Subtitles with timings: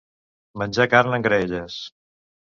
[0.61, 1.79] Menjar carn en graelles.